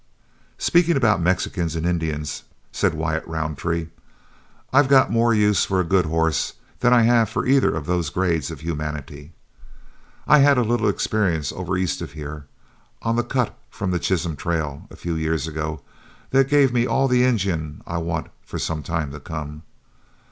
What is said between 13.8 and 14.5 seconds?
the Chisholm